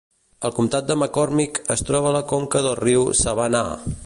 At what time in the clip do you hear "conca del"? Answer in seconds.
2.35-2.79